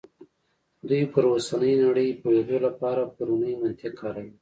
دوی 0.87 1.03
پر 1.13 1.23
اوسنۍ 1.31 1.73
نړۍ 1.83 2.09
پوهېدو 2.21 2.57
لپاره 2.67 3.01
پرونی 3.15 3.53
منطق 3.61 3.93
کاروي. 4.01 4.31